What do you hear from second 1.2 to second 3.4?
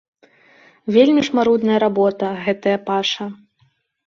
ж марудная работа, гэтая паша.